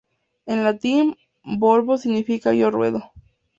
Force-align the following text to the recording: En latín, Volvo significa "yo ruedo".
En 0.47 0.63
latín, 0.63 1.15
Volvo 1.43 1.99
significa 1.99 2.55
"yo 2.55 2.71
ruedo". 2.71 3.11